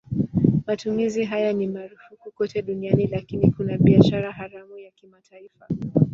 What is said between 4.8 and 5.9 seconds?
kimataifa.